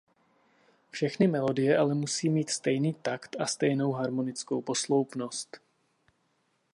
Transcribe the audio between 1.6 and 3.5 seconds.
ale musí mít stejný takt a